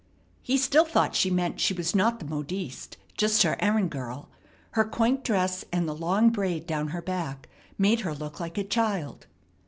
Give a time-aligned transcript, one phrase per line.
[0.41, 4.29] He still thought she meant she was not the modiste, just her errand girl.
[4.71, 8.63] Her quaint dress and the long braid down her back made her look like a
[8.63, 9.27] child.